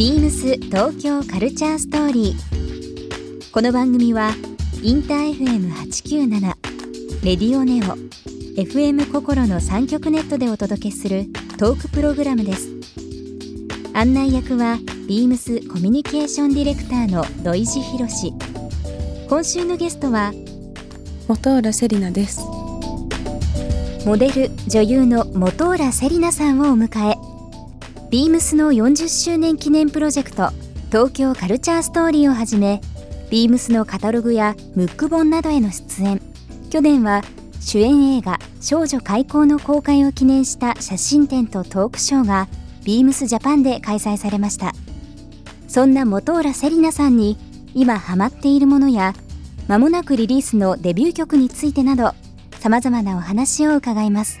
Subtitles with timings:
[0.00, 3.52] ビームス東京カルチャーストーリー。
[3.52, 4.30] この番組は
[4.82, 6.40] インター FM897
[7.22, 7.98] レディオネオ
[8.58, 11.26] FM 心の三極ネットでお届けする
[11.58, 12.70] トークプログラムです。
[13.92, 18.32] 案内役はビームスコミュニケーションディレクターの土井博志。
[19.28, 20.32] 今週のゲストは
[21.28, 22.40] 本浦セリナです
[24.06, 27.29] モデル女優の本浦セリナさんをお迎え
[28.10, 30.50] ビームスの40周年記念プロジェクト
[30.88, 32.80] 東京カルチャーストーリーをはじめ
[33.30, 36.20] ビームスのカタログやムック本などへの出演。
[36.70, 37.22] 去年は
[37.60, 42.48] 主演映画少女開校の公開を記念した写真展とトークショーが
[42.84, 44.72] ビームスジャパンで開催されました。
[45.68, 47.38] そんな本浦セリナさんに
[47.74, 49.14] 今ハマっているものや
[49.68, 52.14] 間もなくリリースのデビュー曲についてなど
[52.58, 54.40] さまざまなお話を伺います。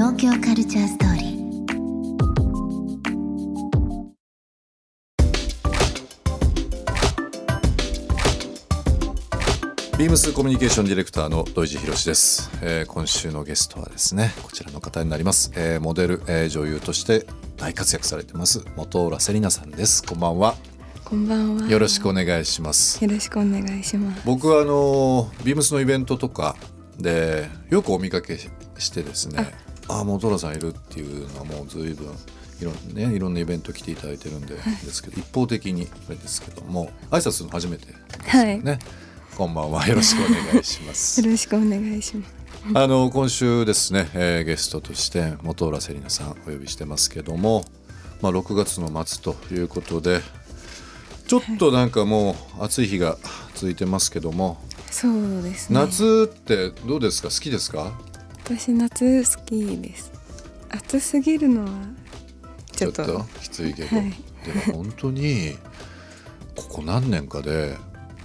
[0.00, 1.40] 東京カルチャーストーリー。
[9.98, 17.26] ビームスコミュニケーションディレクターの土井博志です、えー今週のゲストはですねこちらの方になります、えーモデル、えー女優として
[17.58, 20.02] 大活躍されてます本浦セリナさんです。
[20.02, 20.54] こんばんは。
[21.04, 21.68] こんばんは。
[21.68, 23.04] よろしくお願いします。
[23.04, 24.22] よろしくお願いします。
[24.24, 26.56] 僕はあのビームスのイベントとか
[26.98, 28.38] でよくお見かけ
[28.78, 29.52] してですね
[29.90, 32.06] ああ本浦さんいるっていうのはもう随分
[32.60, 37.92] いろん,、ね、いろんなイベント来ていただいてるんで、ですけど一方的にあれですけども挨拶するの初めてで
[38.30, 38.78] すよね、
[39.36, 39.86] こんばんは。
[39.88, 41.20] よろしくお願いします。
[41.24, 42.34] よろしくお願いします。
[42.74, 47.64] あの今週ですね、えーゲストとして本浦セリナさんお呼びしてますけども、
[48.20, 50.20] まあ、6月の末ということで
[51.26, 53.16] ちょっとなんかもう暑い日が
[53.54, 55.78] 続いてますけども、そうですね。
[55.80, 57.28] 夏ってどうですか？
[57.30, 57.98] 好きですか？
[58.56, 60.10] 私夏好きです。
[60.70, 61.70] 暑すぎるのは
[62.72, 63.24] ちょっと。
[63.40, 64.10] きついけど、はい。
[64.44, 65.56] でも本当に
[66.56, 67.76] ここ何年かで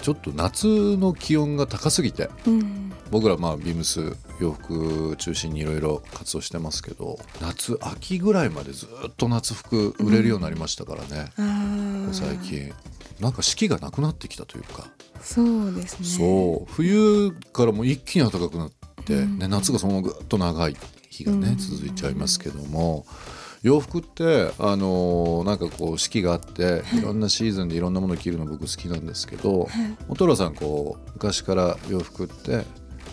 [0.02, 2.32] ちょっと夏の気温が高すぎて。
[2.48, 2.92] うん。
[3.12, 12.74] 僕らまあビームス洋服中心にいろいろ活動してますけど夏秋ぐらいまでずっと夏服売れるようになりましたからね、ああ最近。
[13.20, 14.88] なんか四季がなくなってきたというか、
[15.22, 16.06] そうですね。
[16.08, 16.74] そう。
[16.74, 18.72] 冬からもう一気に暖かくなっ
[19.06, 20.76] て、うんね、夏がそのぐっと長い
[21.10, 23.06] 日がね、うん続いちゃいますけども
[23.64, 27.02] 洋服ってあのーなんかこう四季があってい。
[27.02, 29.68] ろんなシーズンでいろんなものを着るの僕好きなんですけど、
[30.08, 32.64] 本浦さんこう昔から洋服って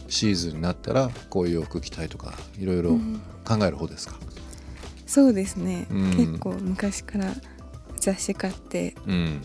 [0.08, 2.98] シーズンになったらこういう洋服着たいとかいろいろ
[3.47, 4.16] 考える方ですか、
[5.06, 6.10] そうですね、うん。
[6.16, 7.34] 結構昔から
[7.98, 9.42] 雑誌買ってうん。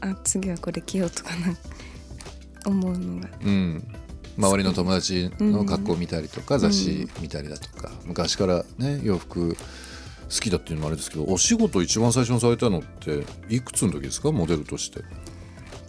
[0.00, 1.56] あ次はこれ着ようとかな
[2.66, 3.28] 思うのが。
[3.42, 3.84] うん、
[4.38, 9.56] 周りの友達の格好を見たりとか、ん雑誌見たりだとか、昔からね洋服好
[10.28, 14.32] きだっていうのもあれですけどお仕事一番最初にされたのっていくつの時ですか？
[14.32, 15.00] モデルとして。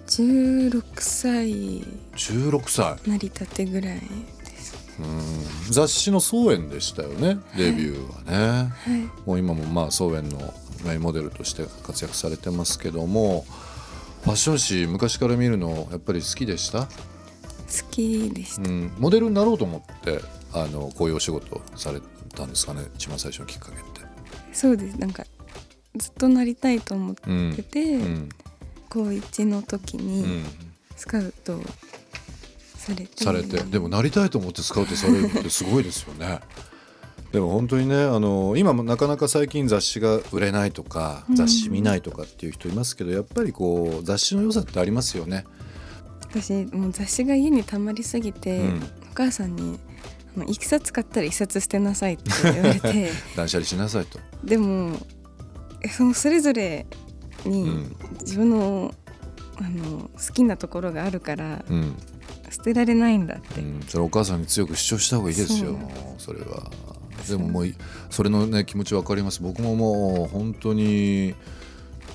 [0.07, 1.51] 16歳。
[2.15, 3.09] 16歳。
[3.09, 4.05] なりたてぐらいで
[4.57, 4.75] す。
[4.99, 5.71] うん。
[5.71, 7.37] 雑誌の「総園」でしたよね？
[7.55, 9.01] デビューはね、はい。
[9.25, 10.53] もう今もまあ総園の
[10.83, 13.45] メインモデルとして活躍されてますけども
[14.23, 16.87] ファッション誌昔から見るのやっぱり好きでした、
[17.71, 20.19] 好きでした、うん、モデルになろうと思って
[20.53, 22.01] あのこういうお仕事され
[22.35, 22.81] たんですかね。
[22.95, 24.01] 一番最初のきっかけって。
[24.53, 24.95] そうです。
[24.95, 25.23] なんか
[25.95, 28.29] ずっとなりたいと思っうんてて、うん。
[28.89, 30.45] 高1の時うにん、
[30.97, 31.57] スカウト
[32.75, 33.57] されて、されて。
[33.63, 36.39] でもなりたいと思ってスカウトされるのってすごいですよね。
[37.31, 41.35] でも本当にねあの今もなかなか最近雑誌が売れないとかうん。
[41.35, 45.45] 雑誌見ないとかっていう人いますけど、やっぱりこう雑誌の良さってありますよね。
[46.31, 48.83] 私もう雑誌が家にたまりすぎて、うん。
[49.11, 49.77] お母さんに
[50.35, 53.11] あの「一冊買ったら一冊捨てなさい」って言われて。
[53.35, 54.19] 断捨離しなさいと。
[54.43, 54.97] でも
[55.81, 56.85] えそのそれぞれ
[57.45, 57.95] にうん。
[58.21, 58.93] 自分の
[59.57, 61.95] あの好きなところがあるからうん。
[62.49, 65.79] 捨てられないんだって、うん、それお母さんに強く主張した方がいいですよ
[66.17, 66.69] それは。
[67.27, 67.75] でももうい
[68.09, 69.41] それのね気持ちわかります。
[69.41, 71.35] 僕ももう本当に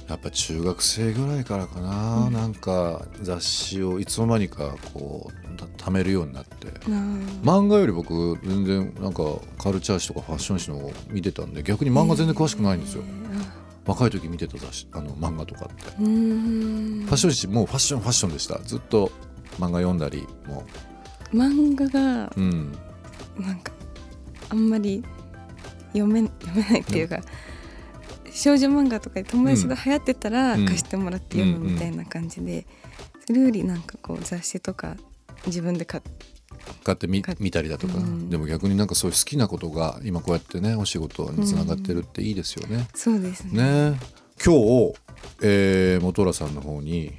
[0.09, 6.69] やっぱ中学生ぐらいからかな、なんか雑誌をいつの間にかこうた貯めるようになって。
[7.43, 9.25] 漫画より僕全然なんか
[9.59, 13.03] カルチャー誌とかファッション誌の方見てたんで逆に漫画全然詳しくないんですよ、
[13.85, 15.85] 若い時見てた雑誌あの漫画とかって。
[15.85, 18.59] ファッション誌もうファッションファッションでした。
[18.61, 19.11] ずっと
[19.59, 20.65] 漫画読んだりも
[21.33, 22.79] 漫画がううん。
[23.39, 23.73] なんか
[24.51, 25.05] あんまり
[25.93, 27.21] 読め読めないっていうか、
[28.37, 30.67] 少女漫画とかで友達が流行ってたらうん。
[30.67, 32.67] 貸してもらって読むみたいな感じで、
[33.27, 34.97] それよりなんかこう雑誌とか
[35.47, 36.03] 自分で買っ
[36.85, 38.29] 買ってみ見たりだとか、うん。
[38.29, 42.87] でも逆になんかそういう好きなことが今こうやってねお仕事につながってるっていいですよね。
[42.95, 43.93] そうですね。
[43.93, 44.01] ね。
[44.45, 44.95] 今日、
[45.41, 47.15] えー、本浦さんの方に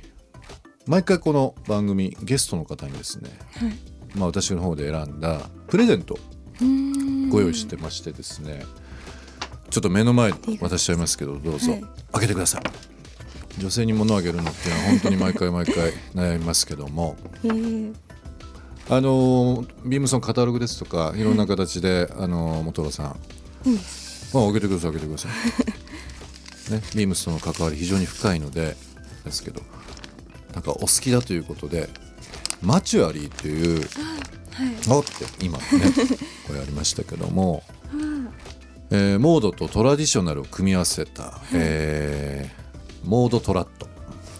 [0.85, 3.73] 毎回この番組ゲストの方にですね、はい。
[4.15, 6.17] まあ、私の方で選んだプレゼント
[7.29, 8.63] ご用意してましてですね、
[9.69, 11.85] ちょっと目の前に渡しちゃいますけどどうぞ、はい。
[12.13, 12.61] 開けてください。
[13.59, 17.15] 女性に物をあげるのっていうのは本当に毎回毎回悩みますけども。
[18.89, 23.15] あのービームスのカタログですとかいろんな形で、あのー本浦さ
[23.65, 23.69] ん。
[23.69, 26.71] いいですまあ、開けてください開けてください。
[26.71, 28.75] ね、ビームスとの関わり非常に深いので
[29.23, 29.61] ですけど
[30.53, 31.89] なんかお好きだということで
[32.61, 33.79] マチュアリーという
[34.51, 34.75] はい。
[34.89, 35.09] おって
[35.39, 35.63] 今ね
[36.47, 37.63] これありましたけども、
[38.91, 42.67] えーモードとトラディショナルを組み合わせた、えー
[43.07, 43.87] モードトラット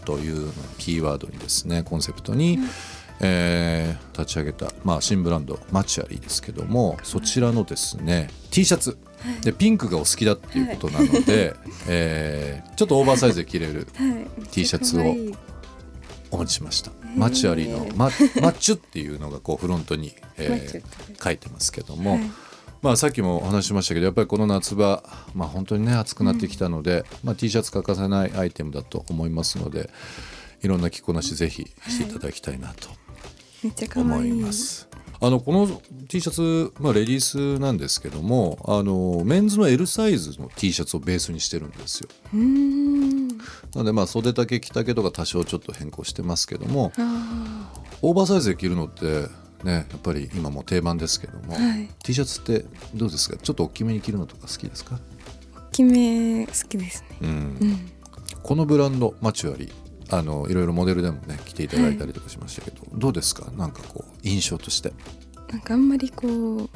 [0.03, 2.59] というキーワードにですねコンセプトに、
[3.21, 8.97] えー立ち上げた、まあ、新ブランドマチュアリーですけどもそちらのですね T シャツ。
[9.41, 11.55] でピンクがお好きだっていうことなので、
[11.87, 14.47] えーちょっとオーバーサイズで着れるはい。
[14.51, 15.03] T シャツを
[16.31, 16.91] お持ちしました。
[17.15, 22.21] マチュアリーのママッチュっていうのがこうフロントに、えー書いてますけども、はい
[22.81, 25.03] まあ、さっきもお話ししましたけどやっぱりこの夏場、
[25.33, 29.89] まあ、本当にね暑くなってきたので、まあ、T シャツ欠かせないアイテムだと思いますので
[30.61, 32.89] いろんな着こなしぜひしていただきたいなと
[33.99, 34.87] 思愛いいます。
[35.19, 42.09] あのこの T シャツ、まあ、レディースなんですけどもあのメンズの L サイズの T シャツをベースにしてるんですよ。
[43.73, 47.71] なのでまあ袖丈着丈とか多少ちょっと変更してますけどもあ
[48.01, 49.27] オーバーサイズで着るのって
[49.63, 51.89] ねやっぱり今もう定番ですけども、はい。
[52.03, 53.37] T シャツってどうですか？
[53.37, 54.99] ちょっと大きめに着るのとか好きですか、ー
[55.69, 57.17] 大きめ好きですね。
[57.21, 57.29] うん。
[57.29, 57.31] う
[57.65, 57.91] ん。
[58.43, 63.51] このブランドマチュアリーあのいろいろモデルでもね着ていただいたりとかしましたけど、どうですか？
[63.51, 64.93] なんかこう印象として。
[65.51, 66.27] なんかあんまりこ
[66.57, 66.69] う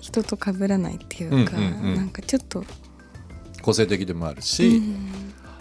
[0.00, 1.94] 人と被らないっていうか、うんうんうん。
[1.96, 2.64] なんかちょっと、
[3.62, 4.96] 個性的でもあるうし、ん。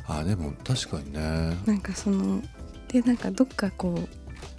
[0.08, 1.58] あでも確かにね。
[1.66, 2.42] なんかその
[2.88, 4.08] でなんかどっかこう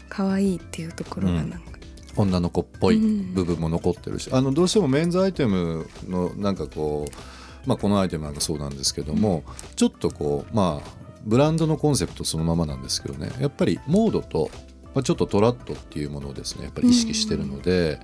[0.09, 1.70] 可愛いっていうところがなんか、
[2.17, 3.35] 女の子っぽいうん。
[3.35, 9.45] 部分も残ってるし、あのどうしてもメンズアイテムのなんかこう、まあ、このアイテムなんかそうなんですけども、
[9.77, 10.91] ちょっとこうまあ
[11.25, 13.31] ブランドのコンセプトそのままなんですけどね。
[13.41, 14.51] やっぱりモードと、
[14.95, 18.01] まあ、ちょっとトラットっていうものをですねやっぱり意識してるので、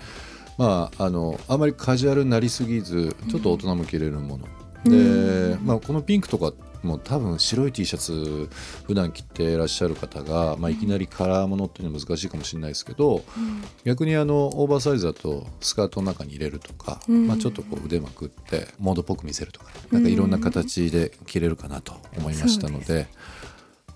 [0.58, 4.46] まああのあまりカジュアルになりすぎずちょっと大人も着れるもの、
[4.84, 6.52] で、まあ、このピンクとか
[6.82, 8.48] も多分白い T シャツ
[8.86, 13.24] 普段着ていらっしゃる方が、まあ、いきなりカラーものっていうのは難しいかもしれないですけど、
[13.84, 17.26] 逆にあのオーバーサイズだとスカートの中に入れるとか、うん。
[17.26, 23.06] まあ、ちょっとこう腕まくってモードっぽく見せるとか、なんかいろんな形で着れるかなと思いましたので。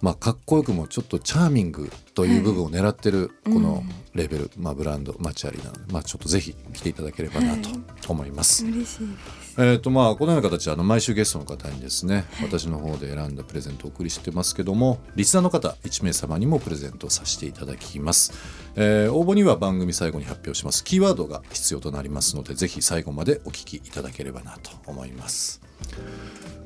[0.01, 3.83] まあ、かっこよくもちょっとチャーミングという部分を狙ってるこの
[4.15, 7.69] レベル、まあ、ブランドマチュアリーなので、まあ、ちょっとぜひ着ていただければなと
[8.09, 8.65] 思います。
[8.65, 9.31] 嬉しいです。
[9.59, 18.33] えーとまあ、このような形であの毎週ゲストの方にですね私の方で選んだプレゼントをお送りしてますけどもリスナーの方1名様にもプレゼントをさせていただきます、
[18.77, 20.85] えー応募には番組最後に発表します。
[20.85, 25.61] キーワードが必要となりますのでぜひ最後までお聞きいただければなと思います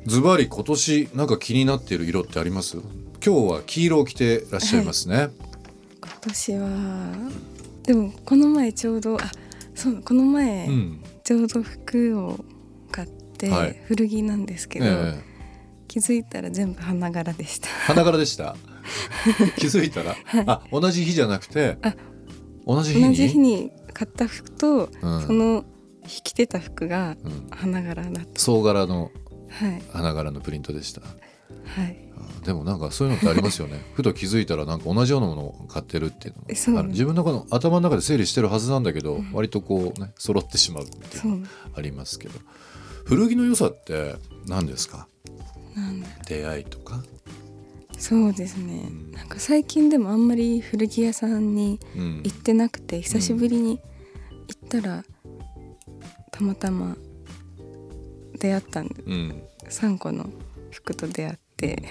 [0.07, 2.77] ズバリ今年なんか気になっている色ってあります？
[3.25, 5.31] 今日は黄色を着てらっしゃいますね、
[6.03, 7.31] 今年は
[7.85, 9.31] でもこの前ちょうどあ
[9.75, 11.01] そうこの前、うん。
[11.25, 12.45] ちょうど服を
[12.91, 13.81] 買って、はい。
[13.87, 15.23] 古着なんですけど、ええ。
[15.89, 17.69] 気づいたら全部花柄でした。
[17.69, 18.57] 花柄でした？
[19.57, 20.15] 気づいたら、
[20.47, 21.95] あ同じ日じゃなくてあ
[22.67, 23.71] 同じ日に？
[23.95, 25.27] 買った服と、うん。
[25.27, 25.65] その
[26.07, 27.47] 着てた服がうん。
[27.51, 29.13] 花柄だった、総柄のはい
[29.93, 31.01] 花柄のプリントでした。
[31.01, 31.07] は
[31.85, 31.97] い。
[32.45, 33.81] でもなんかそういうのってありますよね。
[33.95, 36.77] ふと気づいたらなんか同じようなものを買ってるっていうのえそう。
[36.79, 42.39] あの自分の中の頭の中で整理してるはずなんだけど、割とこうね揃ってしまうっていうのがありますけど。
[43.05, 45.09] 古着の良さって何ですか？
[46.27, 47.03] 出会いとか、
[47.99, 49.13] そうですね、うん。
[49.13, 52.21] なんか最近でもあんまり古着屋さんにうん。
[52.25, 53.81] 行ってなくて久しぶりに
[54.49, 55.05] 行ったら、
[56.31, 56.97] たまたま
[58.45, 59.43] 出会ったんでうん。
[59.71, 60.27] 3個の
[60.71, 61.45] 服と出会って。
[61.57, 61.83] て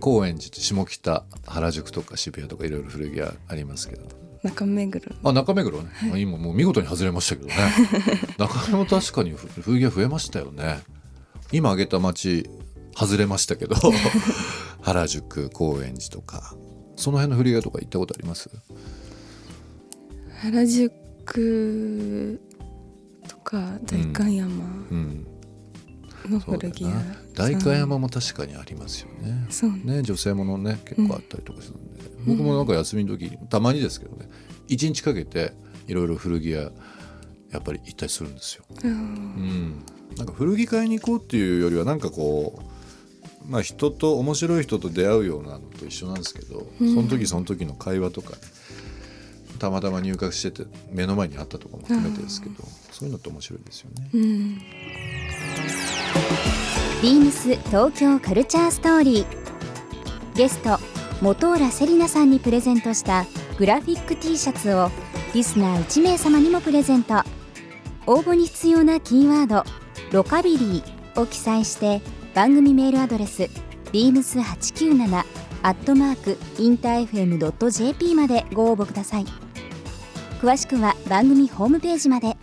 [0.00, 4.02] 高円寺って下北原宿とか渋谷とかいろいろ古着屋ありますけど。
[4.42, 7.54] 中目黒あ中目黒ね、まあ今もう見事に外れましたけどね。
[8.36, 10.82] 中目も確かに古着屋増えましたよね。
[11.50, 12.50] 今挙げた街
[12.94, 13.74] 外れましたけど。
[14.82, 16.54] 原宿高円寺とか。
[16.96, 18.50] その辺の古着屋とか行ったことあります？
[20.42, 22.40] 原宿
[23.28, 24.48] とか代官山。
[24.90, 25.26] うん。
[25.26, 25.33] うだ
[26.28, 26.90] 古着屋、
[27.34, 29.46] 代官山も確かにありますよね。
[29.50, 29.70] そう。
[29.70, 34.28] ね女性ものね結構あったりとかするんで、僕もなんか休みの時たまにですけどね
[34.68, 35.52] 一日かけて
[35.86, 36.70] いろいろ古着屋
[37.50, 38.64] やっぱり行ったりするんですよ。
[38.82, 39.82] うんうん、
[40.16, 48.36] なんか古着買いに行こうっていうよりはなんかこうまあ人と面白い人と出会うようなのと一緒なんですけど、その時その時の会話とかね
[49.58, 54.10] たまたま入閣してて目の前にあったとかも含めてですけどそういうのって面白いですよね。
[54.14, 54.60] うん
[57.04, 59.26] ビームス東京カルチャーストーリー。
[60.34, 60.78] ゲスト
[61.22, 63.26] 本浦セリナさんにプレゼントした
[63.58, 64.88] グラフィック T シャツを
[65.34, 67.16] リスナー1名様にもプレゼント。
[68.06, 69.64] 応募に必要なキーワード
[70.16, 70.82] 「ロカビリー」
[71.20, 72.00] を記載して
[72.34, 73.50] 番組メールアドレス
[73.92, 75.24] beams897
[75.62, 79.26] アットマークインター FM.jp までご応募ください。
[80.40, 82.34] 詳しくは番組ホームページまで。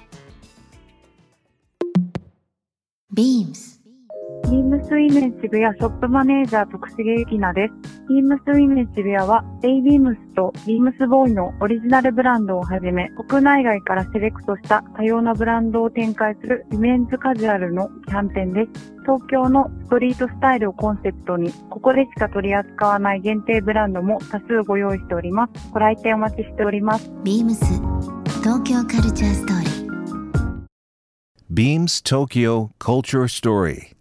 [3.12, 3.81] Beams
[4.52, 8.04] ビームスウィメン渋谷ショップマネージャー徳重ゆきなです。
[8.10, 18.94] ビームスウィメン渋谷は、レイビームスとビームスボーイのオリジナルブランドをはじめ、国内外からセレクトした多様なブランドを展開するウィメンズカジュアルのキャンペーンです。
[19.04, 25.72] 東京のストリートスタイルをコンセプトに、ここでしか取り扱わない限定ブランドも多数ご用意しております。
[25.72, 27.10] ご来店お待ちしております。
[27.24, 27.56] beams
[28.44, 29.82] 東京カルチャーストーリー
[31.50, 34.01] Beams Tokyo Culture Story.